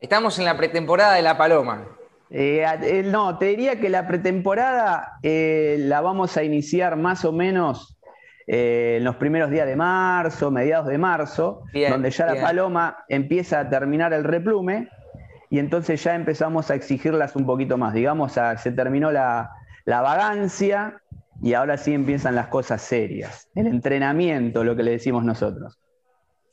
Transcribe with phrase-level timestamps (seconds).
[0.00, 1.88] Estamos en la pretemporada de la Paloma.
[2.28, 7.32] Eh, eh, no, te diría que la pretemporada eh, la vamos a iniciar más o
[7.32, 7.96] menos
[8.48, 13.68] en los primeros días de marzo, mediados de marzo, donde ya la paloma empieza a
[13.68, 14.88] terminar el replume
[15.50, 17.92] y entonces ya empezamos a exigirlas un poquito más.
[17.92, 19.50] Digamos, se terminó la,
[19.84, 21.00] vagancia
[21.42, 23.48] y ahora sí empiezan las cosas serias.
[23.56, 25.80] El entrenamiento, lo que le decimos nosotros.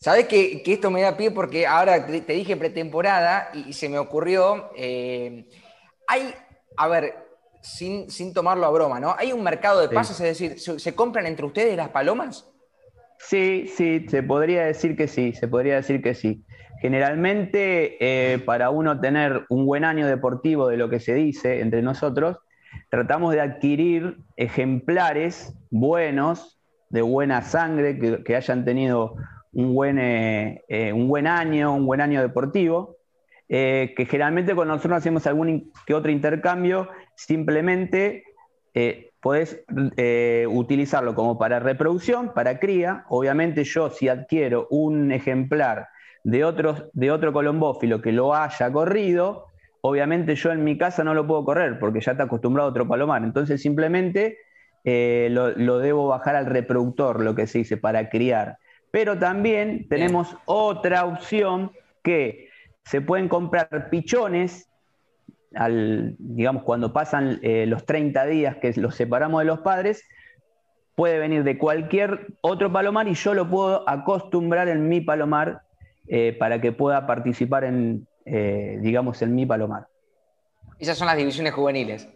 [0.04, 4.70] Sabes que, esto me da pie porque ahora te, dije pretemporada y, se me ocurrió.
[4.76, 6.34] Hay,
[6.76, 7.16] a ver,
[7.62, 9.16] sin, sin, tomarlo a broma, ¿no?
[9.18, 10.20] ¿Hay un mercado de pasos?
[10.20, 12.52] Es decir, ¿se, compran entre ustedes las palomas?
[13.18, 16.44] Sí, sí, se podría decir que sí, se podría decir que sí.
[16.82, 21.82] Generalmente, eh, para uno tener un buen año deportivo de lo que se dice entre
[21.82, 22.40] nosotros,
[22.90, 29.16] tratamos de adquirir ejemplares buenos, de buena sangre, que, hayan tenido
[29.54, 32.98] un buen, eh, eh, un buen año, un buen año deportivo,
[33.50, 38.24] eh, que generalmente cuando nosotros hacemos algún que otro intercambio, simplemente
[38.74, 39.64] eh, podés
[40.50, 43.06] utilizarlo como para reproducción, para cría.
[43.10, 45.88] Obviamente yo si adquiero un ejemplar
[46.24, 49.46] de, otro, de otro colombófilo que lo haya corrido,
[49.80, 52.88] obviamente yo en mi casa no lo puedo correr porque ya está acostumbrado a otro
[52.88, 53.24] palomar.
[53.24, 54.40] Entonces simplemente
[54.84, 58.58] lo, lo, debo bajar al reproductor, lo que se dice, para criar.
[58.94, 61.72] Pero también tenemos otra opción
[62.04, 62.50] que
[62.86, 64.70] se pueden comprar pichones,
[65.56, 70.08] al, digamos, cuando pasan eh, los 30 días que los separamos de los padres,
[70.94, 75.64] puede venir de cualquier otro palomar y yo lo puedo acostumbrar en mi palomar
[76.08, 79.88] eh, para que pueda participar en, eh, digamos, en mi palomar.
[80.78, 82.08] Esas son las divisiones juveniles.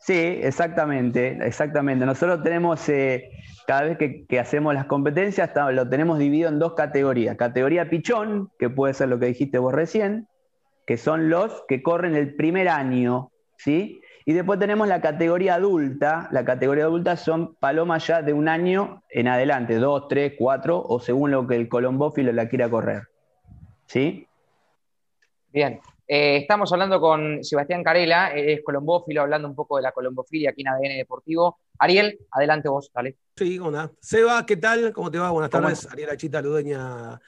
[0.00, 2.06] Sí, exactamente, exactamente.
[2.06, 3.30] Nosotros tenemos, eh,
[3.66, 7.36] cada vez que, hacemos las competencias, lo tenemos dividido en dos categorías.
[7.36, 10.26] Categoría pichón, que puede ser lo que dijiste vos recién,
[10.86, 14.00] que son los que corren el primer año, ¿sí?
[14.24, 16.28] Y después tenemos la categoría adulta.
[16.30, 20.98] La categoría adulta son palomas ya de un año en adelante, dos, tres, cuatro, o
[20.98, 23.08] según lo que el colombófilo la quiera correr.
[23.86, 24.26] ¿Sí?
[25.52, 25.80] Bien.
[26.12, 30.62] Eh, estamos hablando con Sebastián Carela, es colombófilo, hablando un poco de la colombofilia aquí
[30.62, 31.60] en ADN Deportivo.
[31.78, 33.16] Ariel, adelante vos, dale.
[33.36, 33.92] Sí, onda.
[34.00, 34.92] Seba, ¿qué tal?
[34.92, 35.30] ¿Cómo te va?
[35.30, 35.86] Buenas tardes.
[35.88, 37.20] Ariel Achita Ludeña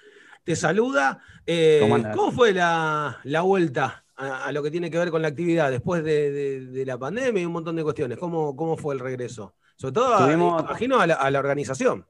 [0.42, 1.22] te saluda.
[1.46, 6.02] Eh, ¿Cómo, fue la, vuelta a, lo que tiene que ver con la actividad después
[6.02, 8.18] de, la pandemia y un montón de cuestiones?
[8.18, 9.54] ¿Cómo, cómo fue el regreso?
[9.76, 12.04] Sobre todo, imagino, a la organización.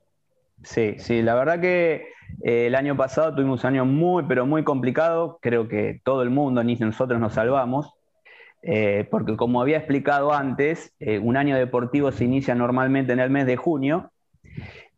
[0.65, 2.13] Sí, sí, la verdad que
[2.45, 5.39] eh, el año pasado tuvimos un año muy, pero muy complicado.
[5.43, 7.93] Creo que todo el mundo, ni nosotros nos salvamos.
[8.63, 13.31] Eh, porque como había explicado antes, eh, un año deportivo se inicia normalmente en el
[13.31, 14.13] mes de junio.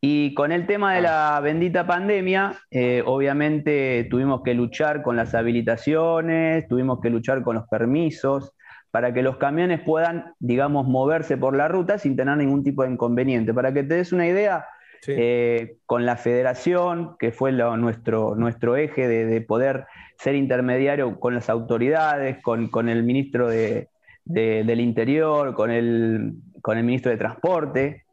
[0.01, 2.59] Y con el tema de la bendita pandemia,
[3.07, 8.53] obviamente tuvimos que luchar con las habilitaciones, tuvimos que luchar con los permisos,
[8.95, 12.93] para que los camiones puedan, digamos, moverse por la ruta sin tener ningún tipo de
[12.93, 13.53] inconveniente.
[13.53, 14.67] Para que te des una idea,
[15.07, 19.87] eh, con la federación, que fue nuestro, nuestro eje de, poder
[20.19, 27.11] ser intermediario con las autoridades, con, el ministro del Interior, con el, con el ministro
[27.11, 28.05] de Transporte,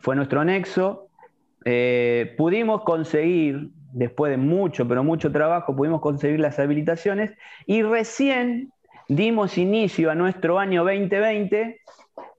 [0.00, 1.08] fue nuestro nexo.
[1.64, 7.32] Eh, pudimos conseguir, después de mucho, pero mucho trabajo, pudimos conseguir las habilitaciones
[7.66, 8.70] y recién
[9.08, 11.80] dimos inicio a nuestro año 2020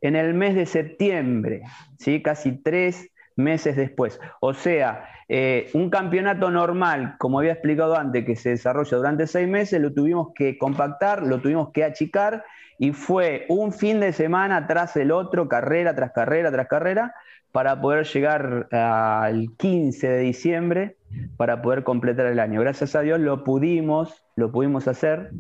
[0.02, 1.64] en el mes de septiembre,
[1.98, 2.22] ¿sí?
[2.22, 4.20] casi tres meses después.
[4.40, 9.48] O sea, eh, un campeonato normal, como había explicado antes, que se desarrolla durante seis
[9.48, 12.44] meses, lo tuvimos que compactar, lo tuvimos que achicar
[12.78, 17.16] y fue un fin de semana tras el otro, carrera tras carrera tras carrera,
[17.52, 20.98] para poder llegar al 15 de diciembre,
[21.38, 22.60] para poder completar el año.
[22.60, 25.32] Gracias a Dios lo pudimos, lo pudimos hacer.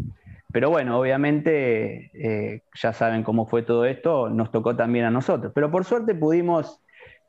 [0.53, 5.51] Pero bueno, obviamente eh, ya saben cómo fue todo esto, nos tocó también a nosotros.
[5.53, 6.79] Pero por suerte pudimos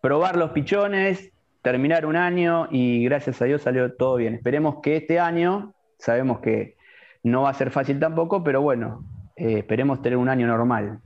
[0.01, 4.35] probar los pichones, terminar un año y gracias a Dios salió todo bien.
[4.35, 6.77] Esperemos que este año, sabemos que
[7.23, 9.05] no va a ser fácil tampoco, pero bueno,
[9.35, 11.01] eh, esperemos tener un año normal.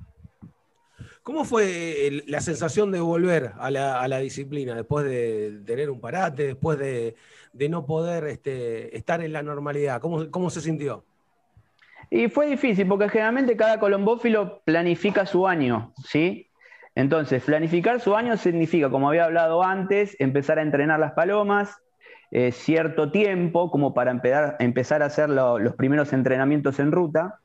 [1.23, 6.79] ¿Cómo fue la sensación de volver a la, disciplina después de tener un parate, después
[6.79, 7.15] de,
[7.69, 10.01] no poder este, estar en la normalidad?
[10.01, 11.05] ¿Cómo, ¿Cómo se sintió?
[12.11, 16.50] Y fue difícil porque generalmente cada colombófilo planifica su año, ¿sí?
[16.95, 21.79] Entonces, planificar su año significa, como había hablado antes, empezar a entrenar las palomas,
[22.33, 27.39] eh, cierto tiempo como para empezar, a hacer los primeros entrenamientos en ruta.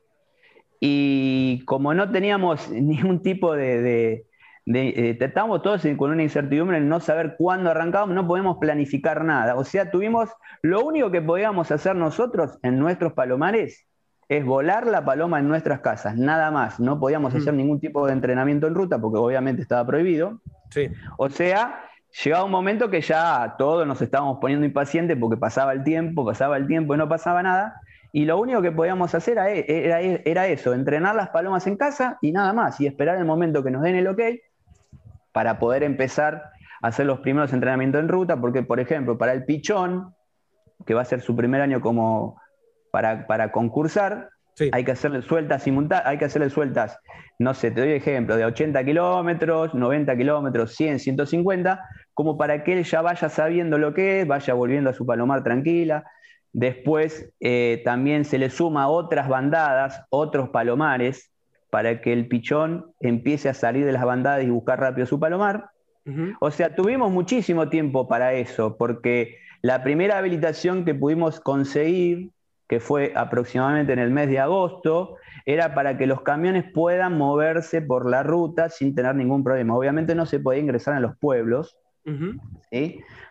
[0.79, 4.25] Y como no teníamos ningún tipo de...
[4.67, 9.55] Eh, estábamos todos con una incertidumbre en no saber cuándo arrancábamos, no podemos planificar nada.
[9.55, 10.29] O sea, tuvimos,
[10.63, 13.85] lo único que podíamos hacer nosotros en nuestros palomares
[14.27, 16.79] es volar la paloma en nuestras casas, nada más.
[16.79, 20.41] No podíamos hacer ningún tipo de entrenamiento en ruta porque obviamente estaba prohibido.
[20.71, 20.89] Sí.
[21.17, 21.85] O sea,
[22.23, 26.57] llegaba un momento que ya todos nos estábamos poniendo impacientes porque pasaba el tiempo, pasaba
[26.57, 27.79] el tiempo y no pasaba nada.
[28.11, 32.31] Y lo único que podíamos hacer era, era, eso, entrenar las palomas en casa y
[32.31, 34.21] nada más, y esperar el momento que nos den el ok
[35.33, 36.51] para poder empezar
[36.81, 40.15] a hacer los primeros entrenamientos en ruta, porque por ejemplo, para el pichón,
[40.85, 42.39] que va a ser su primer año como
[42.95, 44.29] para, para concursar,
[44.71, 46.97] hay que hacerle sueltas simultáneas, hay que hacerle sueltas,
[47.39, 52.71] no sé, te doy ejemplo, de 80 kilómetros, 90 kilómetros, 100, 150, como para que
[52.71, 56.05] él ya vaya sabiendo lo que es, vaya volviendo a su palomar tranquila.
[56.53, 61.33] Después eh, también se le suma otras bandadas, otros palomares,
[61.69, 65.65] para que el pichón empiece a salir de las bandadas y buscar rápido su palomar.
[66.39, 72.29] O sea, tuvimos muchísimo tiempo para eso, porque la primera habilitación que pudimos conseguir,
[72.67, 77.81] que fue aproximadamente en el mes de agosto, era para que los camiones puedan moverse
[77.81, 79.75] por la ruta sin tener ningún problema.
[79.75, 81.77] Obviamente no se podía ingresar en los pueblos.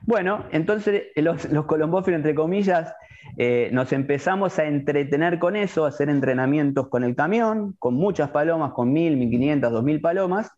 [0.02, 2.94] Bueno, entonces los, los colombófilos, entre comillas,
[3.36, 8.30] eh, nos empezamos a entretener con eso, a hacer entrenamientos con el camión, con muchas
[8.30, 10.52] palomas, con mil, mil quinientas, dos mil palomas.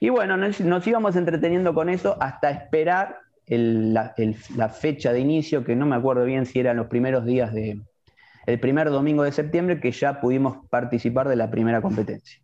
[0.00, 4.14] Y bueno, nos, íbamos entreteniendo con eso hasta esperar la,
[4.68, 7.80] fecha de inicio, que no me acuerdo bien si eran los primeros días de,
[8.46, 12.40] el primer domingo de septiembre, que ya pudimos participar de la primera competencia.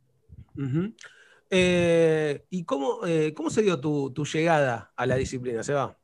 [1.51, 5.97] Eh, ¿Y cómo, eh, cómo se dio tu, tu, llegada a la disciplina, Seba?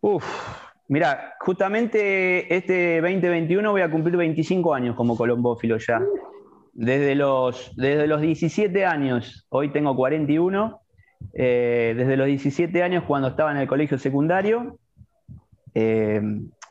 [0.00, 0.24] Uf,
[0.90, 6.02] Mira, justamente este 2021 voy a cumplir 25 años como colombófilo ya.
[6.72, 10.80] Desde los, desde los 17 años, hoy tengo 41,
[11.32, 14.80] eh, desde los 17 años cuando estaba en el colegio secundario.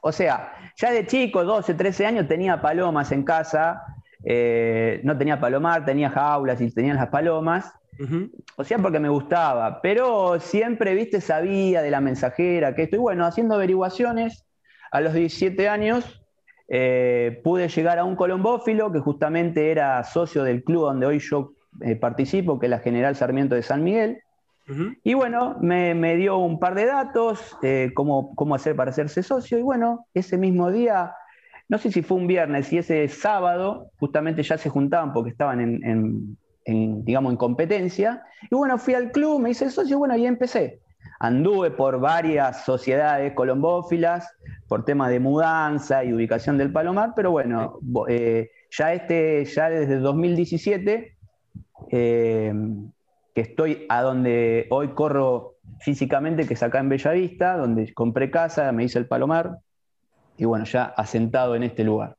[0.01, 3.83] O sea, ya de chico, 12, 13 años, tenía palomas en casa.
[4.23, 7.73] Eh, no tenía palomar, tenía jaulas y tenían las palomas.
[8.55, 13.25] O sea, porque me gustaba, pero siempre, viste, sabía de la mensajera, que estoy, bueno,
[13.25, 14.45] haciendo averiguaciones,
[14.91, 16.21] a los 17 años
[16.69, 21.53] eh, pude llegar a un colombófilo que justamente era socio del club donde hoy yo
[21.81, 24.21] eh, participo, que es la General Sarmiento de San Miguel.
[25.03, 29.57] Y bueno, me, dio un par de datos, eh, cómo, cómo hacer para hacerse socio,
[29.57, 31.13] y bueno, ese mismo día
[31.69, 35.61] no sé si fue un viernes y ese sábado justamente ya se juntaban porque estaban
[35.61, 36.35] en,
[36.65, 38.23] en, digamos, en competencia.
[38.49, 40.81] Y bueno, fui al club, me hice socio, bueno, y empecé.
[41.19, 44.27] Anduve por varias sociedades colombófilas,
[44.67, 49.97] por tema de mudanza y ubicación del Palomar, pero bueno, eh, ya, este, ya desde
[49.97, 51.17] 2017,
[51.91, 52.53] eh,
[53.39, 58.69] que estoy a donde hoy corro físicamente, que es acá en Bellavista, donde compré casa,
[58.73, 59.59] me hice el Palomar,
[60.35, 62.17] y bueno, ya asentado en este lugar.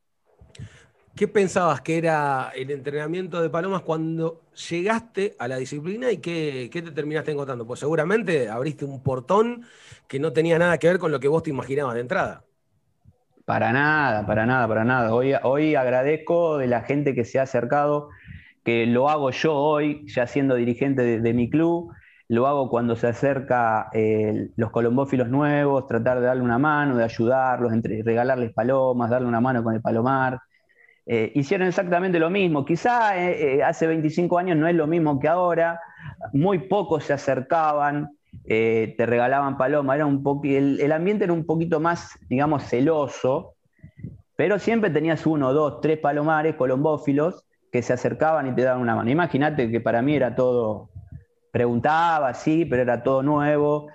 [1.14, 6.70] ¿Qué pensabas que era el entrenamiento de palomas cuando llegaste a la disciplina y qué,
[6.72, 7.66] te terminaste encontrando?
[7.66, 9.66] Pues seguramente abriste un portón
[10.08, 12.44] que no tenía nada que ver con lo que vos te imaginabas de entrada.
[13.44, 15.14] Para nada, para nada, para nada.
[15.14, 18.08] Hoy, hoy agradezco de la gente que se ha acercado,
[18.64, 21.92] que lo hago yo hoy, ya siendo dirigente de, mi club,
[22.28, 27.04] lo hago cuando se acerca eh, los colombófilos nuevos, tratar de darle una mano, de
[27.04, 30.40] ayudarlos, entre, regalarles palomas, darle una mano con el palomar.
[31.06, 32.64] Eh, hicieron exactamente lo mismo.
[32.64, 35.80] Quizá eh, hace 25 años no es lo mismo que ahora,
[36.32, 38.10] muy pocos se acercaban,
[38.46, 43.54] te regalaban paloma, era un el, ambiente era un poquito más, digamos, celoso,
[44.36, 48.94] pero siempre tenías uno, dos, tres palomares colombófilos que se acercaban y te daban una
[48.94, 49.10] mano.
[49.10, 50.90] Imagínate que para mí era todo,
[51.50, 53.88] preguntaba, sí, pero era todo nuevo.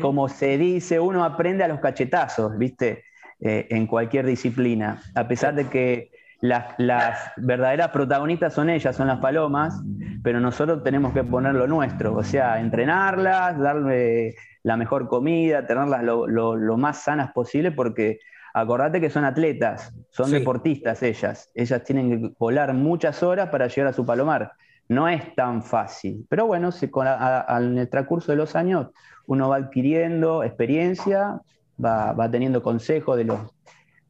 [0.00, 3.04] Como se dice, uno aprende a los cachetazos, ¿viste?
[3.38, 9.80] en cualquier disciplina, a pesar de que las, verdaderas protagonistas son ellas, son las palomas,
[10.22, 16.02] pero nosotros tenemos que poner lo nuestro, o sea, entrenarlas, darle la mejor comida, tenerlas
[16.02, 18.20] lo, más sanas posible, porque
[18.52, 23.88] acordate que son atletas, son deportistas ellas, ellas tienen que volar muchas horas para llegar
[23.88, 24.52] a su palomar.
[24.88, 28.88] No es tan fácil, pero bueno, en el transcurso de los años
[29.26, 31.40] uno va adquiriendo experiencia,
[31.84, 33.40] va, va teniendo consejos de los,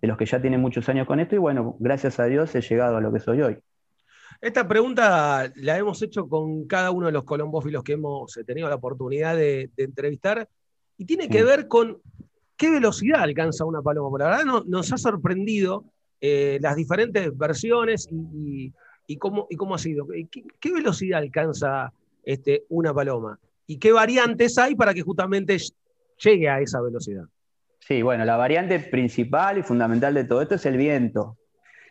[0.01, 2.61] de los que ya tienen muchos años con esto y bueno, gracias a Dios he
[2.61, 3.59] llegado a lo que soy hoy.
[4.41, 8.75] Esta pregunta la hemos hecho con cada uno de los colombófilos que hemos tenido la
[8.75, 10.49] oportunidad de, entrevistar
[10.99, 12.01] y tiene que ver con
[12.57, 14.11] qué velocidad alcanza una paloma.
[14.11, 15.85] Por la verdad nos ha sorprendido
[16.21, 18.73] eh, las diferentes versiones y,
[19.19, 20.07] cómo, y cómo ha sido.
[20.61, 23.39] ¿Qué, velocidad alcanza este, una paloma?
[23.67, 25.57] ¿Y qué variantes hay para que justamente
[26.23, 27.25] llegue a esa velocidad?
[27.87, 31.37] Sí, bueno, la variante principal y fundamental de todo esto es el viento.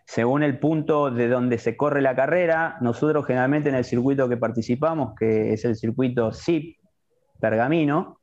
[0.08, 4.38] según el punto de donde se corre la carrera, nosotros generalmente en el circuito que
[4.38, 6.78] participamos, que es el circuito SIP,
[7.40, 8.20] Pergamino,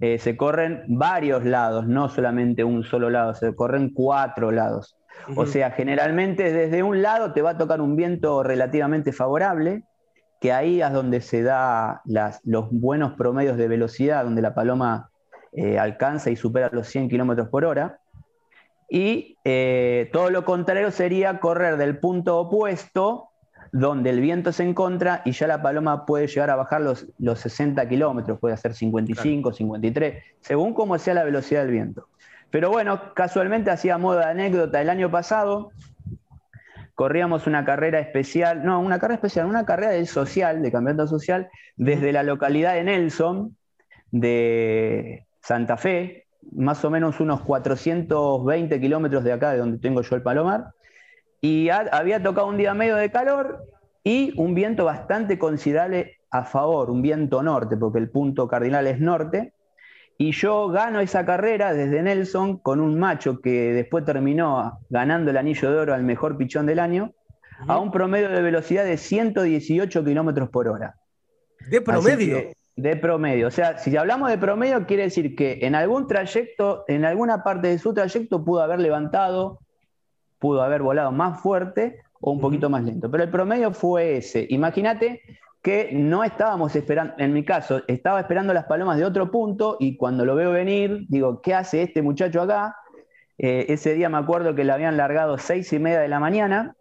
[0.00, 4.96] eh, se corren varios lados, no solamente un solo lado, se corren cuatro lados.
[5.36, 9.84] O sea, generalmente desde un lado te va a tocar un viento relativamente favorable,
[10.40, 12.02] que ahí es donde se da
[12.44, 15.11] los buenos promedios de velocidad, donde la paloma
[15.52, 17.98] eh, alcanza y supera los 100 kilómetros por hora.
[18.88, 23.28] Y eh, todo lo contrario sería correr del punto opuesto,
[23.70, 27.40] donde el viento se encuentra y ya la paloma puede llegar a bajar los, los
[27.40, 32.08] 60 kilómetros, puede hacer 55, 53, según cómo sea la velocidad del viento.
[32.50, 35.72] Pero bueno, casualmente hacía modo de anécdota el año pasado,
[36.94, 41.48] corríamos una carrera especial, no, una carrera especial, una carrera del social, de campeonato social,
[41.76, 43.56] desde la localidad de Nelson,
[44.10, 50.16] de Santa Fe, más o menos unos 420 kilómetros de acá, de donde tengo yo
[50.16, 50.68] el Palomar,
[51.40, 53.64] y había tocado un día medio de calor
[54.04, 59.00] y un viento bastante considerable a favor, un viento norte, porque el punto cardinal es
[59.00, 59.52] norte,
[60.16, 65.36] y yo gano esa carrera desde Nelson con un macho que después terminó ganando el
[65.36, 67.12] anillo de oro al mejor pichón del año,
[67.66, 70.96] a un promedio de velocidad de 118 kilómetros por hora.
[71.68, 72.52] ¿De promedio?
[72.76, 73.48] De promedio.
[73.48, 77.68] O sea, si hablamos de promedio, quiere decir que en algún trayecto, en alguna parte
[77.68, 79.58] de su trayecto, pudo haber levantado,
[80.38, 83.10] pudo haber volado más fuerte o un poquito más lento.
[83.10, 84.46] Pero el promedio fue ese.
[84.50, 85.20] Imagínate
[85.62, 89.96] que no estábamos esperando, en mi caso, estaba esperando las palomas de otro punto y
[89.96, 92.76] cuando lo veo venir, digo, ¿qué hace este muchacho acá?
[93.38, 96.74] Eh, ese día me acuerdo que le habían largado seis y media de la mañana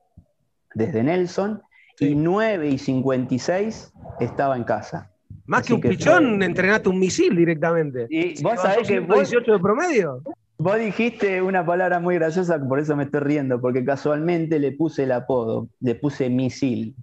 [0.74, 1.62] desde Nelson
[2.00, 5.10] y 9 y 56 estaba en casa.
[5.51, 8.08] Más que un pichón, entrenaste un misil directamente.
[8.10, 10.22] Y vos sabés que 18 de promedio.
[10.58, 15.03] Vos dijiste una palabra muy graciosa, por eso me estoy riendo, porque casualmente le puse
[15.03, 16.96] el apodo, le puse misil.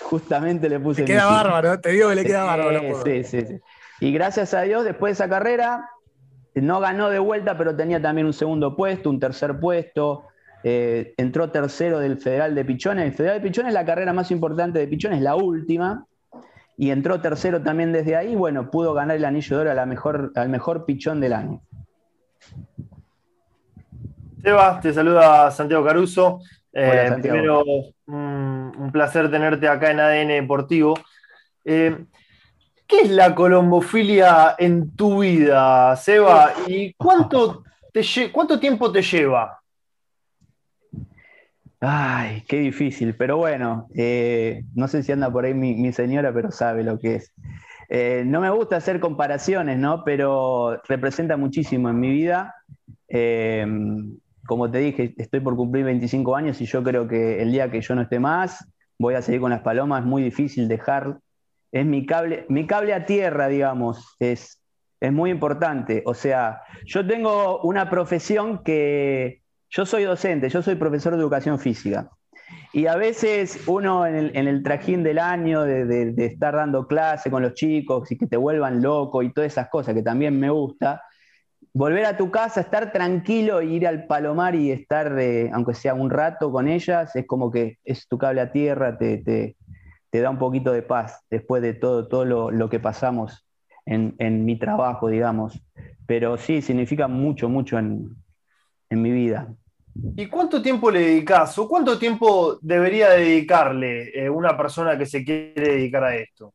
[0.00, 2.80] Justamente le puse le queda bárbaro, te digo que le queda bárbaro.
[3.04, 3.60] Sí, sí, sí.
[4.00, 5.88] Y gracias a Dios, después de esa carrera,
[6.56, 10.24] no ganó de vuelta, pero tenía también un segundo puesto, un tercer puesto.
[10.64, 13.06] Eh, entró tercero del Federal de Pichones.
[13.06, 16.04] El Federal de Pichones es la carrera más importante de Pichones, la última.
[16.82, 18.34] Y entró tercero también desde ahí.
[18.34, 21.62] Bueno, pudo ganar el anillo de oro la mejor, al mejor pichón del año.
[24.42, 26.40] Seba, te saluda Santiago Caruso.
[26.72, 27.62] Eh, primero,
[28.06, 30.98] un placer tenerte acá en ADN Deportivo.
[31.64, 32.04] Eh,
[32.84, 36.52] ¿Qué es la colombofilia en tu vida, Seba?
[36.66, 37.62] ¿Y cuánto,
[38.32, 39.61] cuánto tiempo te lleva?
[41.84, 46.52] Ay, qué difícil, pero bueno, eh, no sé si anda por ahí mi, señora, pero
[46.52, 47.32] sabe lo que es.
[48.24, 50.04] no me gusta hacer comparaciones, ¿no?
[50.04, 52.54] Pero representa muchísimo en mi vida
[54.46, 57.80] como te dije, estoy por cumplir 25 años y yo creo que el día que
[57.80, 58.66] yo no esté más,
[58.98, 61.18] voy a seguir con las palomas, es muy difícil dejar,
[61.70, 64.60] es mi cable, mi cable a tierra, digamos, es,
[65.00, 66.02] es muy importante.
[66.06, 69.41] O sea, yo tengo una profesión que,
[69.72, 72.08] yo soy docente, yo soy profesor de educación física.
[72.72, 77.42] Y a veces uno en el, trajín del año de, de, estar dando clase con
[77.42, 81.02] los chicos y que te vuelvan loco y todas esas cosas que también me gusta,
[81.74, 86.10] volver a tu casa, estar tranquilo, ir al palomar y estar, eh, aunque sea un
[86.10, 89.56] rato con ellas, es como que es tu cable a tierra, te,
[90.12, 93.46] da un poquito de paz después de todo, todo lo, que pasamos
[93.86, 95.62] en, mi trabajo, digamos.
[96.06, 98.16] Pero sí, significa mucho, mucho en,
[98.90, 99.54] mi vida.
[99.94, 105.24] ¿Y cuánto tiempo le dedicas o cuánto tiempo debería dedicarle eh, una persona que se
[105.24, 106.54] quiere dedicar a esto?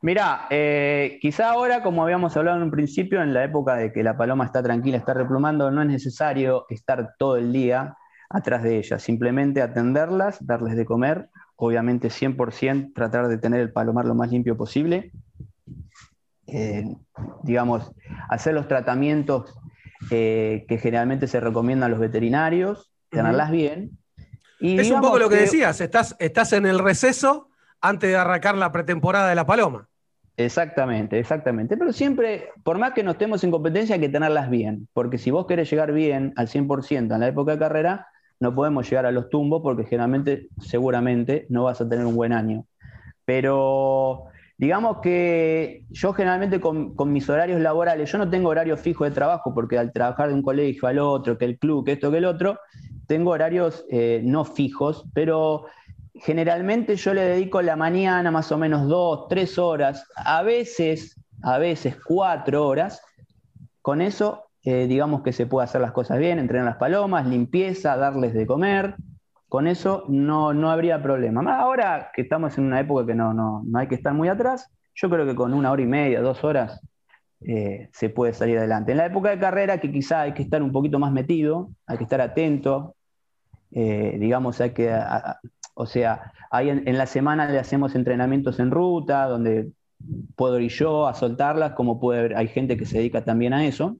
[0.00, 4.02] Mira, eh, quizá ahora, como habíamos hablado en un principio, en la época de que
[4.02, 7.96] la paloma está tranquila, está replumando, no es necesario estar todo el día
[8.30, 14.04] atrás de ellas, simplemente atenderlas, darles de comer, obviamente 100% tratar de tener el palomar
[14.04, 15.10] lo más limpio posible,
[16.46, 16.84] eh,
[17.42, 17.92] digamos,
[18.28, 19.58] hacer los tratamientos
[20.10, 23.98] eh, que generalmente se recomiendan a los veterinarios, tenerlas bien.
[24.60, 27.48] Y es un poco lo que, decías, estás, estás en el receso
[27.80, 29.88] antes de arrancar la pretemporada de la Paloma.
[30.36, 31.76] Exactamente, exactamente.
[31.76, 34.88] Pero siempre, por más que no estemos en competencia, hay que tenerlas bien.
[34.92, 38.06] Porque si vos querés llegar bien al 100% en la época de carrera,
[38.38, 42.32] no podemos llegar a los tumbos porque generalmente, seguramente, no vas a tener un buen
[42.32, 42.66] año.
[43.24, 44.26] Pero
[44.58, 49.54] digamos que yo generalmente con, mis horarios laborales, yo no tengo horario fijo de trabajo
[49.54, 52.24] porque al trabajar de un colegio al otro, que el club, que esto, que el
[52.24, 52.58] otro,
[53.06, 55.66] tengo horarios eh, no fijos, pero
[56.12, 61.58] generalmente yo le dedico la mañana más o menos dos, tres horas, a veces, a
[61.58, 63.00] veces cuatro horas.
[63.80, 67.96] Con eso, eh, digamos que se puede hacer las cosas bien, entrenar las palomas, limpieza,
[67.96, 68.96] darles de comer.
[69.48, 71.58] Con eso no, no habría problema.
[71.58, 74.70] Ahora que estamos en una época que no, no, no hay que estar muy atrás,
[74.94, 76.80] yo creo que con una hora y media, dos horas,
[77.40, 78.92] eh, se puede salir adelante.
[78.92, 81.96] En la época de carrera, que quizá hay que estar un poquito más metido, hay
[81.96, 82.96] que estar atento,
[83.70, 84.92] eh, digamos, hay que,
[85.74, 89.70] o sea, en, la semana le hacemos entrenamientos en ruta, donde
[90.34, 93.64] puedo ir yo a soltarlas, como puede haber, hay gente que se dedica también a
[93.64, 93.96] eso.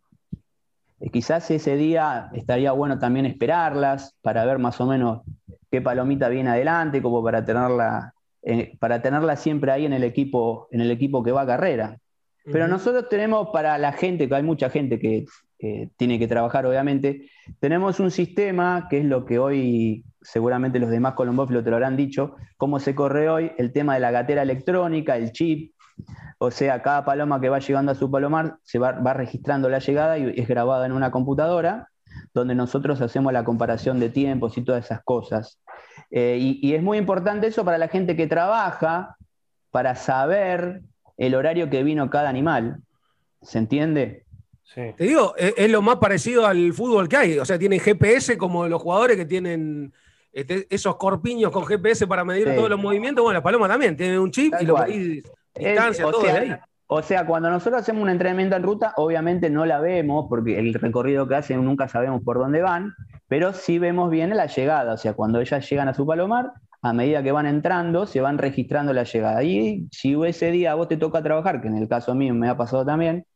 [1.00, 5.22] Eh, quizás ese día estaría bueno también esperarlas para ver más o menos
[5.70, 8.14] qué palomita viene adelante, como para tenerla,
[8.78, 11.98] para tenerla siempre ahí en el equipo, en el equipo que va a carrera.
[12.44, 15.26] Pero nosotros tenemos para la gente, que hay mucha gente que
[15.96, 17.28] tiene que trabajar, obviamente,
[17.60, 21.96] tenemos un sistema que es lo que hoy, seguramente los demás colombófilos te lo habrán
[21.96, 25.74] dicho, cómo se corre hoy, el tema de la gatera electrónica, el chip.
[26.38, 30.16] O sea, cada paloma que va llegando a su palomar se va, registrando la llegada
[30.16, 31.88] y es grabada en una computadora,
[32.34, 35.60] donde nosotros hacemos la comparación de tiempos y todas esas cosas.
[36.10, 39.16] Eh, y es muy importante eso para la gente que trabaja,
[39.70, 40.82] para saber
[41.16, 42.82] el horario que vino cada animal.
[43.42, 44.24] ¿Se entiende?
[44.74, 47.38] Te digo, es, lo más parecido al fútbol que hay.
[47.38, 49.92] O sea, tienen GPS como los jugadores que tienen
[50.32, 53.22] este, esos corpiños con GPS para medir todos los movimientos.
[53.22, 54.76] Bueno, la paloma también tiene un chip y lo
[55.54, 56.54] distancia, todo sea, ahí.
[56.90, 60.72] O sea, cuando nosotros hacemos un entrenamiento en ruta, obviamente no la vemos porque el
[60.72, 62.94] recorrido que hacen nunca sabemos por dónde van,
[63.28, 64.94] pero sí vemos bien la llegada.
[64.94, 68.38] O sea, cuando ellas llegan a su palomar, a medida que van entrando, se van
[68.38, 69.42] registrando la llegada.
[69.42, 72.56] Y si ese día vos te toca trabajar, que en el caso mío me ha
[72.56, 73.26] pasado también,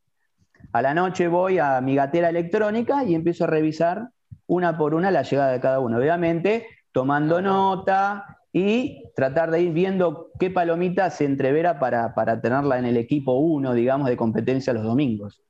[0.71, 4.09] a la noche voy a mi gatera electrónica y empiezo a revisar
[4.47, 5.99] una por una la llegada de cada uno.
[5.99, 12.79] Obviamente, tomando nota y tratar de ir viendo qué palomita se entrevera para, para tenerla
[12.79, 15.41] en el equipo 1, digamos, de competencia los domingos.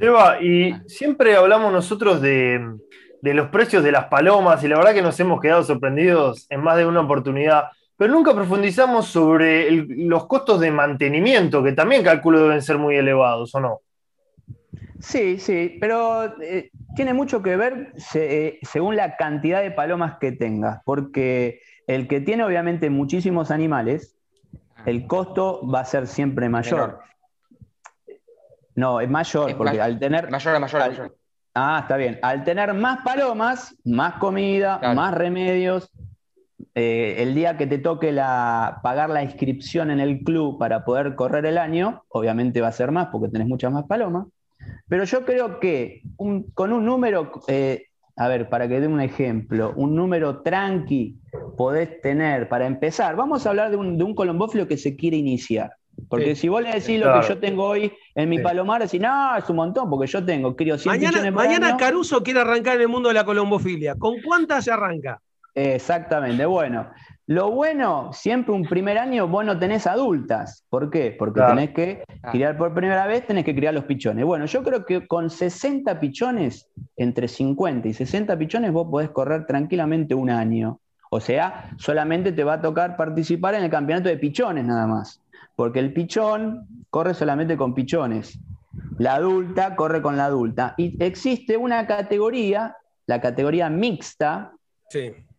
[0.00, 2.78] Eva, y siempre hablamos nosotros de,
[3.20, 6.62] de los precios de las palomas y la verdad que nos hemos quedado sorprendidos en
[6.62, 7.64] más de una oportunidad,
[7.96, 13.54] pero nunca profundizamos sobre los costos de mantenimiento, que también calculo deben ser muy elevados,
[13.54, 13.80] ¿o no?
[15.00, 20.32] Sí, sí, pero eh, tiene mucho que ver eh, según la cantidad de palomas que
[20.32, 24.16] tengas, porque el que tiene obviamente muchísimos animales,
[24.84, 27.00] el costo va a ser siempre mayor.
[28.74, 30.30] No, es mayor, porque al tener...
[30.30, 31.16] Mayor, mayor, mayor.
[31.54, 32.18] Ah, está bien.
[32.22, 35.90] Al tener más palomas, más comida, más remedios,
[36.74, 41.14] eh, el día que te toque la, pagar la inscripción en el club para poder
[41.14, 44.26] correr el año, obviamente va a ser más porque tenés muchas más palomas.
[44.86, 46.02] Pero yo creo que
[46.52, 51.18] con un número, eh, a ver, para que dé un ejemplo, un número tranqui
[51.56, 53.14] podés tener para empezar.
[53.14, 55.70] Vamos a hablar de un, de un colombófilo que se quiere iniciar.
[56.08, 59.36] Porque si vos le decís lo que yo tengo hoy en mi palomar, decís, no,
[59.36, 62.88] es un montón, porque yo tengo, crío 100 Mañana, mañana Caruso quiere arrancar en el
[62.88, 63.94] mundo de la colombofilia.
[63.96, 65.20] ¿Con cuántas se arranca?
[65.54, 66.90] Exactamente, bueno.
[67.28, 70.64] Lo bueno, siempre un primer año vos no tenés adultas.
[70.68, 71.14] ¿Por qué?
[71.18, 74.24] Porque tenés que criar por primera vez, tenés que criar los pichones.
[74.24, 79.44] Bueno, yo creo que con 60 pichones, entre 50 y 60 pichones, vos podés correr
[79.46, 80.78] tranquilamente un año.
[81.10, 85.20] O sea, solamente te va a tocar participar en el campeonato de pichones nada más
[85.56, 88.38] porque el pichón corre solamente con pichones.
[88.98, 90.74] La adulta corre con la adulta.
[90.76, 94.52] Y existe una categoría, la categoría mixta,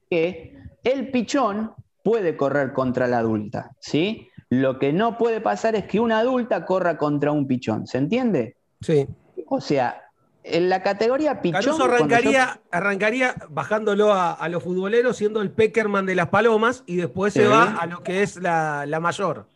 [0.10, 3.72] que el pichón puede correr contra la adulta.
[3.80, 4.30] ¿sí?
[4.50, 7.88] Lo que no puede pasar es que una adulta corra contra un pichón.
[7.88, 8.56] ¿Se entiende?
[8.82, 9.08] Sí.
[9.48, 10.04] O sea,
[10.44, 11.62] en la categoría pichón.
[11.62, 17.34] Caruso arrancaría, arrancaría bajándolo a, los futboleros, siendo el Peckerman de las palomas, y después
[17.34, 19.48] se va a lo que es la, la mayor.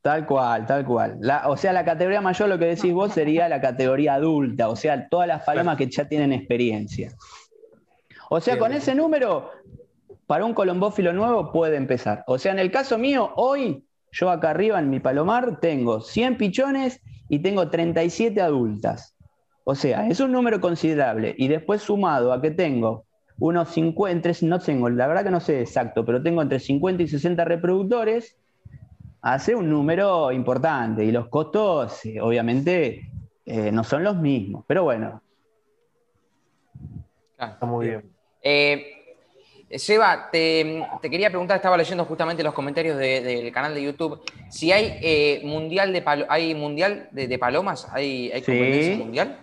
[0.00, 1.20] Tal cual, tal cual.
[1.46, 5.08] o sea, la categoría mayor, lo que decís vos, sería la categoría adulta, o sea,
[5.08, 7.12] todas las palomas que ya tienen experiencia.
[8.30, 9.50] O sea, con ese número,
[10.28, 12.22] para un colombófilo nuevo puede empezar.
[12.26, 16.36] O sea, en el caso mío, hoy, yo acá arriba en mi palomar tengo 100
[16.36, 19.16] pichones y tengo 37 adultas.
[19.64, 21.34] O sea, es un número considerable.
[21.38, 23.06] Y después sumado a que tengo
[23.38, 27.08] unos 50, no tengo, la verdad que no sé exacto, pero tengo entre 50 y
[27.08, 28.36] 60 reproductores
[29.22, 33.10] hace un número importante y los costos obviamente
[33.46, 35.22] eh, no son los mismos, pero bueno.
[37.38, 38.10] Está muy bien.
[38.42, 38.97] Eh,
[39.70, 45.42] Seba, te, quería preguntar, estaba leyendo justamente los comentarios del canal de YouTube, si hay
[45.44, 49.38] mundial de hay mundial de, palomas, hay, hay competencia mundial.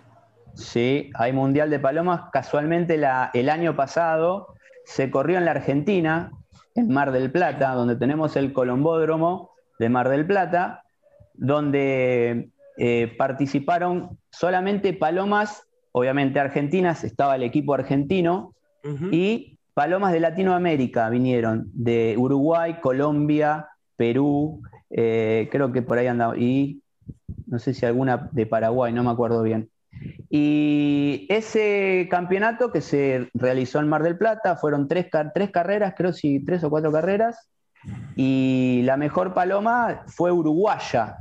[0.55, 2.29] Sí, hay mundial de palomas.
[2.31, 2.99] Casualmente
[3.33, 6.31] el año pasado se corrió en la Argentina,
[6.75, 10.83] en Mar del Plata, donde tenemos el Colombódromo, de Mar del Plata,
[11.33, 18.53] donde eh, participaron solamente palomas, obviamente argentinas, estaba el equipo argentino,
[19.11, 26.37] y palomas de Latinoamérica vinieron, de Uruguay, Colombia, Perú, eh, creo que por ahí andaba,
[26.37, 26.81] y
[27.45, 29.69] no sé si alguna de Paraguay, no me acuerdo bien.
[30.29, 36.43] Y ese campeonato que se realizó en Mar del Plata fueron tres, carreras, creo si
[36.43, 37.49] tres o cuatro carreras,
[38.15, 41.17] y la mejor paloma fue uruguaya,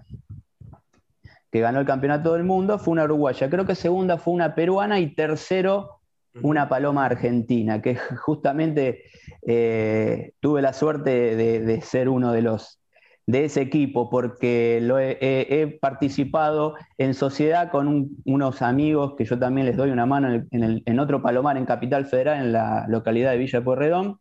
[1.50, 3.50] que ganó el campeonato del mundo, fue una uruguaya.
[3.50, 5.93] Creo que segunda fue una peruana y tercero
[6.42, 9.04] una paloma argentina, que justamente
[9.46, 12.78] eh, tuve la suerte de, ser uno de los
[13.26, 19.66] de ese equipo, porque lo he, participado en sociedad con unos amigos que yo también
[19.66, 23.64] les doy una mano en, otro palomar en Capital Federal, en la localidad de Villa
[23.64, 24.18] Pueyrredón,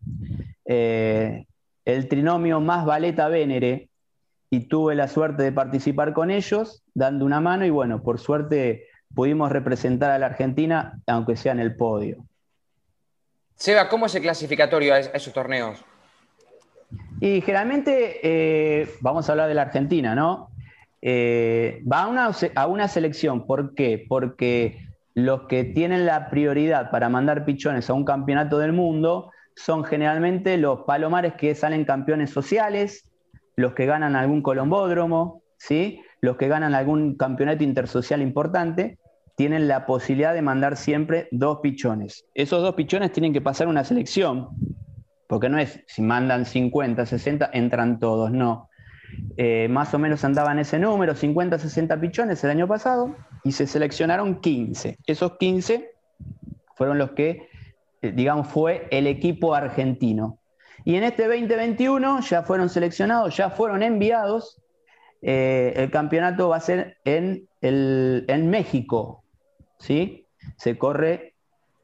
[0.65, 1.45] eh,
[1.83, 3.89] el trinomio más Valeta Vénere,
[4.49, 8.85] y tuve la suerte de participar con ellos, dando una mano, y bueno, por suerte
[9.13, 12.25] pudimos representar a la Argentina, aunque sea en el podio.
[13.55, 15.83] Seba, ¿cómo es el clasificatorio a esos torneos?
[17.19, 20.49] Y generalmente, eh, vamos a hablar de la Argentina, ¿no?
[21.01, 24.05] Eh, va a una, a una selección, ¿por qué?
[24.07, 29.83] Porque los que tienen la prioridad para mandar pichones a un campeonato del mundo son
[29.83, 33.09] generalmente los palomares que salen campeones sociales,
[33.55, 36.01] los que ganan algún colombódromo, ¿sí?
[36.21, 38.97] los que ganan algún campeonato intersocial importante,
[39.35, 42.25] tienen la posibilidad de mandar siempre dos pichones.
[42.33, 44.49] Esos dos pichones tienen que pasar una selección,
[45.27, 48.69] porque no es si mandan 50, 60, entran todos, no.
[49.37, 53.67] Eh, más o menos andaban ese número, 50, 60 pichones el año pasado, y se
[53.67, 54.99] seleccionaron 15.
[55.05, 55.91] Esos 15
[56.75, 57.49] fueron los que,
[58.01, 60.39] eh, digamos, fue el equipo argentino.
[60.85, 64.61] Y en este 2021 ya fueron seleccionados, ya fueron enviados.
[65.21, 69.22] Eh, el campeonato va a ser en, en México,
[69.79, 70.27] ¿sí?
[70.57, 71.33] Se corre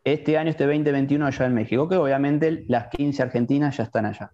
[0.04, 4.32] este año, este 2021, allá en México, que obviamente las 15 argentinas ya están allá.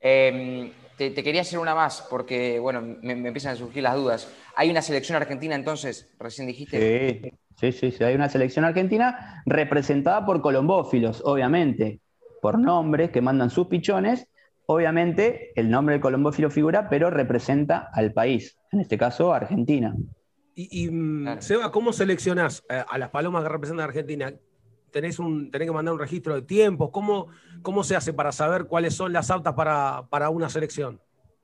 [0.00, 4.32] Em, te, quería hacer una más, porque, bueno, me, empiezan a surgir las dudas.
[4.56, 6.10] ¿Hay una selección argentina entonces?
[6.18, 7.32] Recién dijiste.
[7.60, 12.00] Sí, sí, sí, hay una selección argentina representada por colombófilos, obviamente
[12.44, 14.28] por nombres que mandan sus pichones.
[14.66, 19.96] Obviamente el nombre del colombófilo figura, pero representa al país, en este caso Argentina.
[20.56, 24.32] Y, mm, Seba, ¿cómo seleccionás eh, a las palomas que representan a Argentina?
[24.92, 26.90] ¿Tenés, un, tenés que mandar un registro de tiempos?
[26.92, 27.26] ¿Cómo,
[27.62, 31.00] ¿Cómo se hace para saber cuáles son las aptas para, una selección?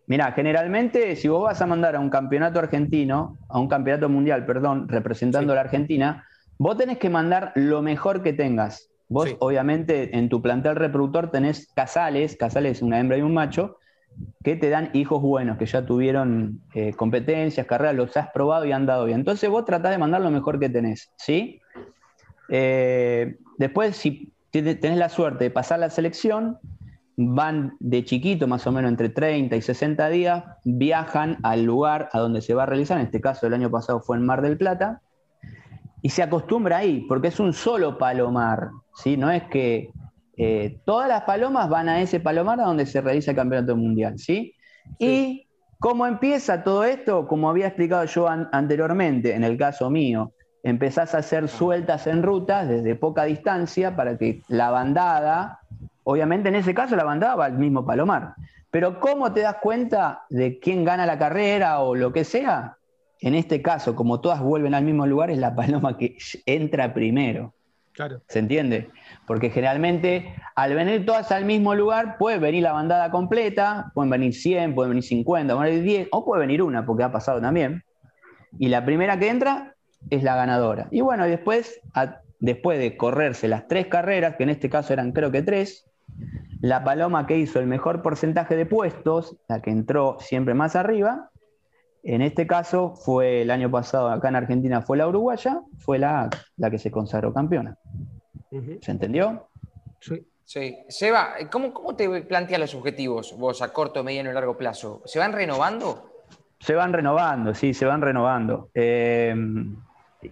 [0.07, 4.47] Mira, generalmente si vos vas a mandar a un campeonato argentino, a un campeonato mundial,
[4.47, 6.25] perdón, representando a la Argentina,
[6.59, 8.91] vos tenés que mandar lo mejor que tengas.
[9.09, 13.79] Vos, obviamente, en tu plantel reproductor tenés casales, casales una hembra y un macho,
[14.43, 18.73] que te dan hijos buenos, que ya tuvieron eh, competencias, carreras, los has probado y
[18.73, 19.21] han dado bien.
[19.21, 21.61] Entonces vos tratás de mandar lo mejor que tenés, ¿sí?
[22.49, 26.59] Eh, después, si tenés la suerte de pasar la selección,
[27.17, 32.19] van de chiquito, más o menos entre 30 y 60 días, viajan al lugar a
[32.19, 34.57] donde se va a realizar, en este caso el año pasado fue en Mar del
[34.57, 35.03] Plata,
[36.03, 39.19] y se acostumbra ahí, porque es un solo palomar, ¿sí?
[39.19, 39.91] No es que
[40.43, 44.19] eh, todas las palomas van a ese palomar a donde se realiza el campeonato mundial,
[44.19, 44.55] ¿sí?
[44.99, 45.47] Y
[45.79, 51.19] cómo empieza todo esto, como había explicado yo anteriormente, en el caso mío, empezás a
[51.19, 55.61] hacer sueltas en rutas desde poca distancia para que la bandada,
[56.05, 58.33] obviamente en ese caso la bandada va al mismo palomar,
[58.71, 62.79] pero ¿cómo te das cuenta de quién gana la carrera o lo que sea?
[63.21, 67.53] En este caso, como todas vuelven al mismo lugar, es la paloma que entra primero.
[68.29, 68.91] ¿Se entiende?
[69.27, 74.35] Porque generalmente al venir todas al mismo lugar puede venir la bandada completa, pueden venir
[74.35, 77.83] 100, pueden venir 50, pueden venir 10, o puede venir una, porque ha pasado también.
[78.59, 79.75] Y la primera que entra
[80.09, 80.89] es la ganadora.
[80.91, 81.81] Y bueno, después,
[82.39, 85.87] después de correrse las tres carreras, que en este caso eran creo que tres,
[86.61, 91.30] la paloma que hizo el mejor porcentaje de puestos, la que entró siempre más arriba,
[92.03, 96.31] en este caso fue el año pasado acá en Argentina fue la uruguaya, fue la,
[96.57, 97.77] la que se consagró campeona.
[98.81, 99.49] ¿Se entendió?
[100.01, 100.27] Sí.
[100.51, 100.77] Sí.
[100.89, 105.01] Seba, ¿cómo, ¿cómo te planteas los objetivos vos a corto, mediano y largo plazo?
[105.05, 106.11] ¿Se van renovando?
[106.59, 108.69] Se van renovando, sí, se van renovando.
[108.75, 109.33] Eh,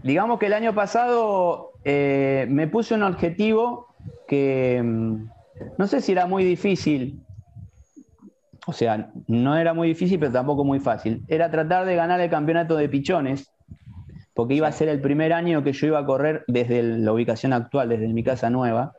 [0.03, 3.95] digamos que el año pasado eh, me puse un objetivo
[4.27, 5.29] que mm,
[5.79, 7.25] no sé si era muy difícil,
[8.69, 11.25] o sea, no era muy difícil, pero tampoco muy fácil.
[11.27, 13.51] Era tratar de ganar el campeonato de pichones,
[14.35, 17.55] porque iba a ser el primer año que yo iba a correr desde la ubicación
[17.55, 18.93] actual, desde mi casa nueva,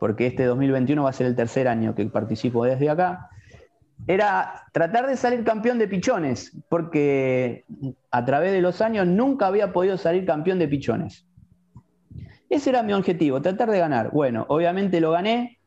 [0.00, 3.28] porque este 2021 va a ser el tercer año que participo desde acá.
[4.08, 7.64] Era tratar de salir campeón de pichones, porque
[8.10, 11.24] a través de los años nunca había podido salir campeón de pichones.
[12.48, 14.10] Ese era mi objetivo, tratar de ganar.
[14.10, 15.60] Bueno, obviamente lo gané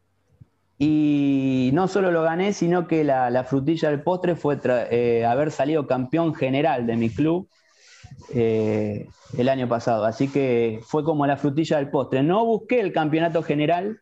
[0.77, 5.87] y no solo lo gané, sino que la, frutilla del postre fue eh, haber salido
[5.87, 7.47] campeón general de mi club
[8.33, 9.07] eh,
[9.37, 10.05] el año pasado.
[10.05, 12.23] Así que fue como la frutilla del postre.
[12.23, 13.99] No busqué el campeonato general.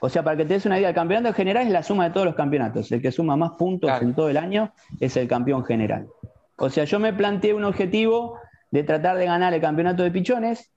[0.00, 2.10] O sea, para que te des una idea, el campeonato general es la suma de
[2.10, 2.90] todos los campeonatos.
[2.90, 6.08] El que suma más puntos en todo el año es el campeón general.
[6.56, 8.38] O sea, yo me planteé un objetivo
[8.70, 10.70] de tratar de ganar el campeonato de pichones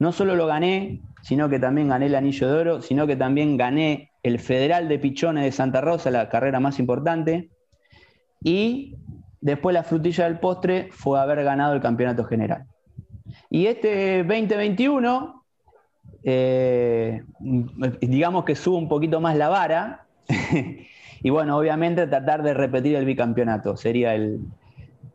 [0.00, 3.56] no solo lo gané, sino que también gané el anillo de oro, sino que también
[3.56, 7.50] gané el Federal de Pichones de Santa Rosa, la carrera más importante.
[8.42, 8.96] Y
[9.40, 12.66] después la frutilla del postre fue haber ganado el campeonato general.
[13.48, 15.44] Y este 2021,
[16.24, 17.22] eh,
[18.00, 20.06] digamos que subo un poquito más la vara.
[21.22, 23.76] y bueno, obviamente tratar de repetir el bicampeonato.
[23.76, 24.40] Sería el,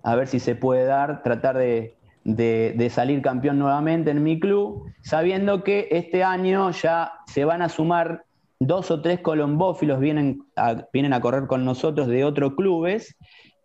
[0.04, 4.92] a ver si se puede dar, tratar de, de, salir campeón nuevamente en mi club,
[5.02, 8.25] sabiendo que este año ya se van a sumar
[8.60, 13.16] dos o tres colombófilos, vienen a, vienen a correr con nosotros de otros clubes,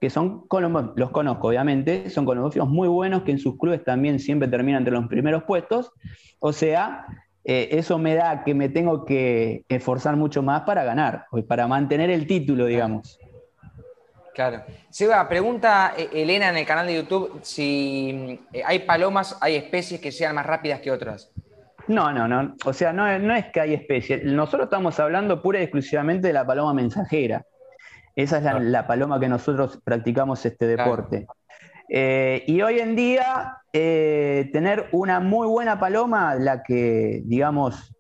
[0.00, 4.18] que son colombófilos, los conozco obviamente, son colombófilos muy buenos que en sus clubes también
[4.18, 5.92] siempre terminan entre los primeros puestos,
[6.38, 7.07] o sea,
[7.44, 12.11] eh, eso me da que me tengo que esforzar mucho más para ganar, para mantener
[12.11, 13.18] el título, digamos.
[14.35, 14.62] Claro.
[14.90, 20.00] Seba, pregunta eh, Elena en el canal de YouTube si eh, hay palomas, hay especies
[20.00, 21.31] que sean más rápidas que otras.
[21.90, 22.55] No, no, no.
[22.64, 24.24] O sea, no, es que hay especies.
[24.24, 27.44] Nosotros estamos hablando pura y exclusivamente de la paloma mensajera.
[28.14, 31.26] Esa es la, paloma que nosotros practicamos este deporte.
[31.88, 37.94] Eh, y hoy en día, tener una muy buena paloma, la que, digamos,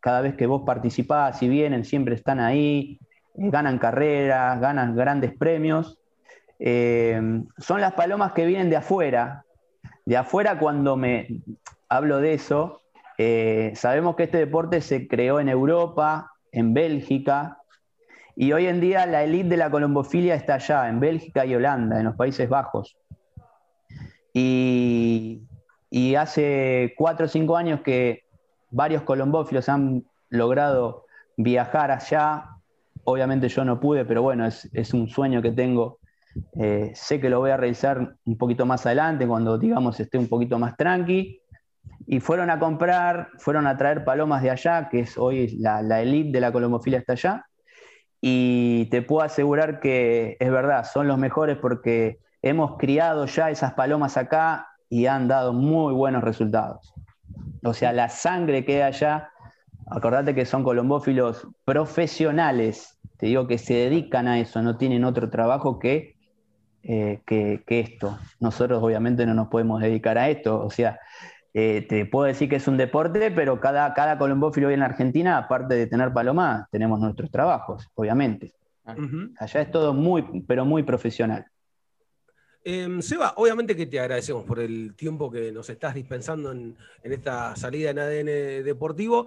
[0.00, 3.00] cada vez que vos participás y vienen, siempre están ahí,
[3.34, 5.98] ganan carreras, ganan grandes premios.
[6.58, 7.20] Eh,
[7.58, 9.44] son las palomas que vienen de afuera.
[10.04, 11.42] De afuera cuando me
[11.88, 12.80] hablo de eso,
[13.18, 17.58] eh, sabemos que este deporte se creó en Europa, en Bélgica,
[18.36, 21.98] y hoy en día la élite de la colombofilia está allá, en Bélgica y Holanda,
[21.98, 22.96] en los Países Bajos.
[24.32, 25.42] Y,
[26.18, 28.24] hace cuatro o cinco años que
[28.70, 32.54] varios colombófilos han logrado viajar allá,
[33.04, 35.98] Obviamente yo no pude, pero bueno, es, un sueño que tengo.
[36.58, 40.28] Eh, sé que lo voy a realizar un poquito más adelante, cuando digamos esté un
[40.28, 41.40] poquito más tranqui.
[42.06, 46.00] Y fueron a comprar, fueron a traer palomas de allá, que es hoy la, la
[46.02, 47.46] elite de la colombofilia está allá.
[48.20, 53.72] Y te puedo asegurar que es verdad, son los mejores porque hemos criado ya esas
[53.72, 56.94] palomas acá y han dado muy buenos resultados.
[57.62, 59.30] O sea, la sangre que hay allá,
[59.90, 65.30] acordate que son colombófilos profesionales, te digo que se dedican a eso, no tienen otro
[65.30, 66.16] trabajo que,
[66.82, 68.18] eh, que, esto.
[68.40, 71.00] Nosotros obviamente no nos podemos dedicar a esto, o sea,
[71.56, 74.86] eh, te puedo decir que es un deporte, pero cada, cada colombófilo hoy en la
[74.86, 78.52] Argentina, aparte de tener paloma, tenemos nuestros trabajos, obviamente.
[79.38, 81.46] Allá es todo muy, pero muy profesional.
[82.64, 87.12] Em, Seba, obviamente que te agradecemos por el tiempo que nos estás dispensando en, en
[87.12, 89.26] esta salida en ADN Deportivo.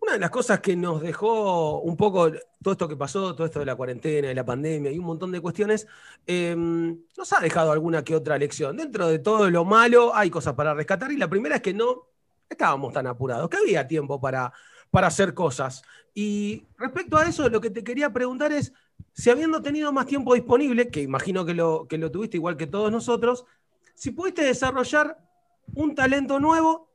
[0.00, 2.30] Una de las cosas que nos dejó un poco
[2.62, 5.32] todo esto que pasó, todo esto de la cuarentena, de la pandemia y un montón
[5.32, 5.86] de cuestiones,
[6.26, 8.76] em, nos ha dejado alguna que otra lección.
[8.76, 12.08] Dentro de todo lo malo hay cosas para rescatar y la primera es que no
[12.48, 14.52] estábamos tan apurados, que había tiempo para,
[14.90, 15.82] para hacer cosas.
[16.14, 18.72] Y respecto a eso, lo que te quería preguntar es,
[19.12, 22.66] si habiendo tenido más tiempo disponible, que imagino que lo, que lo tuviste igual que
[22.66, 23.44] todos nosotros,
[23.94, 25.18] si pudiste desarrollar
[25.74, 26.85] un talento nuevo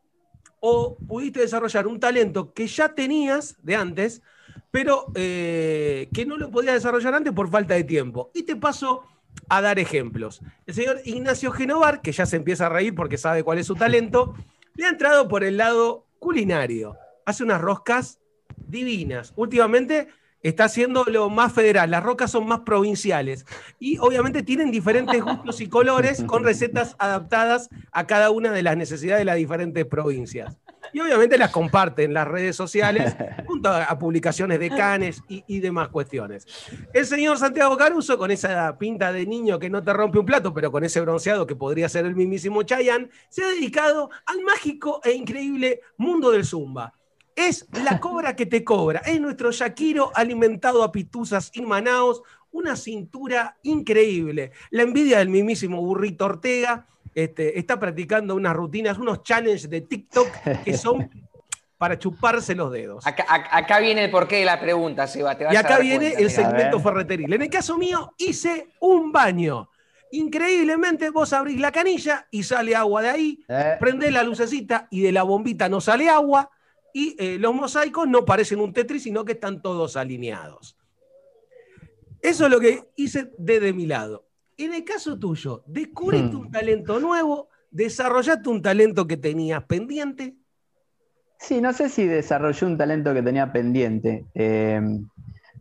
[0.62, 4.22] o pudiste desarrollar un talento que ya tenías de antes,
[4.70, 8.32] pero eh, que no lo podías desarrollar antes por falta de tiempo.
[8.34, 9.04] Y te paso
[9.50, 10.42] a dar ejemplos.
[10.66, 13.76] El señor Ignacio Genovar, que ya se empieza a reír porque sabe cuál es su
[13.76, 14.36] talento,
[14.76, 16.96] le ha entrado por el lado culinario.
[17.26, 18.20] Hace unas roscas
[18.56, 19.34] divinas.
[19.36, 20.10] Últimamente
[20.44, 23.46] está haciendo lo más federal, las rocas son más provinciales
[23.80, 28.78] y obviamente tienen diferentes gustos y colores con recetas adaptadas a cada una de las
[28.78, 30.58] necesidades de las diferentes provincias.
[30.94, 35.90] Y obviamente las comparten en las redes sociales junto a, publicaciones de canes y, demás
[35.90, 36.48] cuestiones.
[36.94, 40.54] El señor Santiago Caruso, con esa pinta de niño que no te rompe un plato,
[40.54, 45.00] pero con ese bronceado que podría ser el mismísimo Chayanne, se ha dedicado al mágico
[45.04, 46.94] e increíble mundo del Zumba
[47.36, 49.02] es la cobra que te cobra.
[49.06, 52.22] Es nuestro Shakiro alimentado a pituzas y manaos.
[52.52, 54.52] Una cintura increíble.
[54.72, 56.88] La envidia del mismísimo burrito Ortega.
[57.14, 60.30] Este, está practicando unas rutinas, unos challenges de TikTok
[60.64, 61.10] que son
[61.78, 63.06] para chuparse los dedos.
[63.06, 65.36] Acá, viene el porqué de la pregunta, Seba.
[65.52, 67.34] y acá viene el segmento ferreteril.
[67.34, 69.68] En el caso mío, hice un baño.
[70.12, 73.78] Increíblemente, vos abrís la canilla y sale agua de ahí, eh.
[73.80, 76.52] prendés la lucecita y de la bombita no sale agua
[76.94, 80.78] y eh, los mosaicos no parecen un Tetris, sino que están todos alineados.
[82.22, 84.26] Eso es lo que hice desde mi lado.
[84.58, 86.40] En el caso tuyo, descubriste hmm.
[86.40, 90.36] un talento nuevo, desarrollaste un talento que tenías pendiente.
[91.40, 94.26] Sí, no sé si desarrollé un talento que tenía pendiente.
[94.36, 95.08] Em,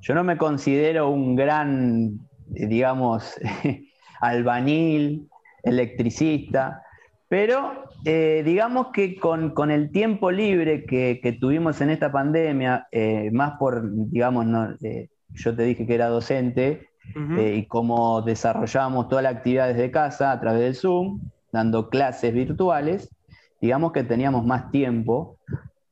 [0.00, 3.40] yo no me considero un gran, digamos,
[4.20, 5.30] albañil,
[5.62, 6.82] electricista,
[7.28, 13.58] pero eh, digamos que con, el tiempo libre que, tuvimos en esta pandemia, eh, más
[13.58, 14.46] por, digamos,
[14.82, 20.30] eh, yo te dije que era docente, y cómo desarrollamos toda la actividad desde casa
[20.30, 23.10] a través del Zoom, dando clases virtuales,
[23.60, 25.36] digamos que teníamos más tiempo.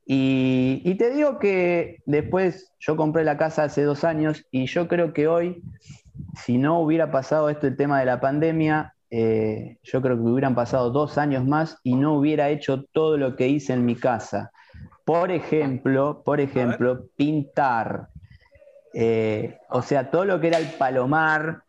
[0.06, 4.86] Y, y te digo que después yo compré la casa hace dos años y yo
[4.86, 5.60] creo que hoy,
[6.36, 10.54] si no hubiera pasado esto el tema de la pandemia, eh, yo creo que hubieran
[10.54, 14.50] pasado dos años más y no hubiera hecho todo lo que hice en mi casa.
[15.04, 18.08] Por ejemplo, por ejemplo, pintar.
[18.92, 21.62] Eh, o sea, todo lo que era el palomar,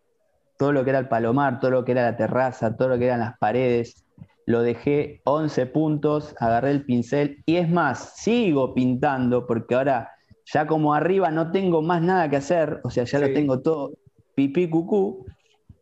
[0.57, 3.05] todo lo que era el palomar, todo lo que era la terraza, todo lo que
[3.05, 4.05] eran las paredes,
[4.45, 10.11] lo dejé 11 puntos, agarré el pincel y es más, sigo pintando porque ahora
[10.45, 13.91] ya como arriba no tengo más nada que hacer, o sea, ya lo tengo todo
[14.35, 15.25] pipí cucú,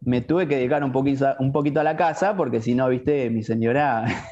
[0.01, 3.29] me tuve que dedicar un poquito, un poquito a la casa, porque si no, viste,
[3.29, 4.05] mi señora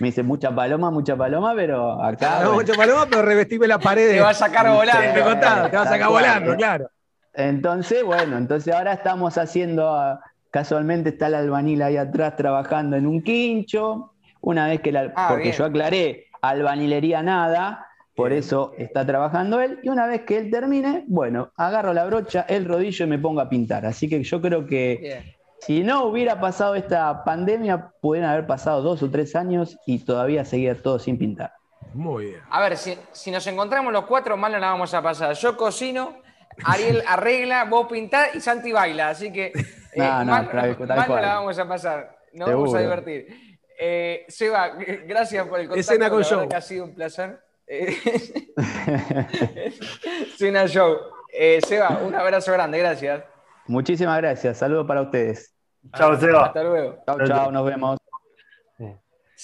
[0.00, 2.40] me dice mucha paloma, mucha paloma, pero acá.
[2.44, 4.10] No, mucha paloma, pero revestime la pared.
[4.10, 5.00] Te va a sacar volando.
[5.00, 6.90] Te, te va a sacar volando, claro.
[7.34, 10.20] Entonces, bueno, entonces ahora estamos haciendo, ah,
[10.50, 14.12] casualmente está el albanil ahí atrás trabajando en un quincho.
[14.40, 15.12] Una vez que la.
[15.16, 19.80] Ah, porque yo aclaré, albanilería nada, por eso está trabajando él.
[19.82, 23.40] Y una vez que él termine, bueno, agarro la brocha, el rodillo y me pongo
[23.40, 23.86] a pintar.
[23.86, 29.02] Así que yo creo que si no hubiera pasado esta pandemia, pueden haber pasado dos
[29.02, 31.54] o tres años y todavía seguir todo sin pintar.
[31.94, 32.40] Muy bien.
[32.50, 35.34] A ver, si, nos encontramos los cuatro, mal no la vamos a pasar.
[35.34, 36.16] Yo cocino,
[36.64, 39.10] Ariel arregla, vos pintás y Santi baila.
[39.10, 39.52] Así que
[39.92, 42.18] eh, mal, no la vamos a pasar.
[42.32, 43.58] Nos vamos a divertir.
[43.78, 44.68] Eh, Seba,
[45.06, 45.80] gracias por el contacto.
[45.80, 46.48] Escena con yo.
[46.54, 47.40] ha sido un placer.
[50.36, 50.98] Cena Show.
[51.32, 53.24] Eh, Seba, un abrazo grande, gracias.
[53.66, 55.54] Muchísimas gracias, saludos para ustedes.
[55.96, 56.46] Chao, Seba.
[56.46, 57.02] Hasta luego.
[57.06, 57.98] Chao, chao, nos vemos.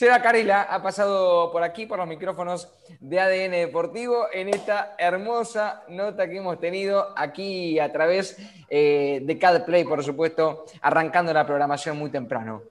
[0.01, 5.83] Seba Carila ha pasado por aquí, por los micrófonos de ADN Deportivo, en esta hermosa
[5.89, 8.39] nota que hemos tenido aquí a través
[8.71, 12.63] eh, de CAD Play, por supuesto, arrancando la programación muy temprano.